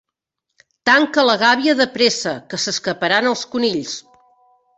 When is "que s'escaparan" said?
2.55-3.29